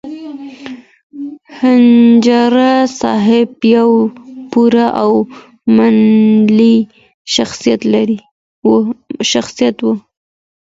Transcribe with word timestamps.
خنجر 1.55 2.55
صاحب 2.99 3.51
یو 3.75 3.91
پوه 4.51 4.85
او 5.03 5.13
منلی 5.75 6.75
شخصیت 9.33 9.71
و. 9.85 9.87